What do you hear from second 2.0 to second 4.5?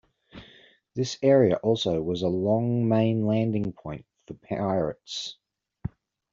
was long a main landing point for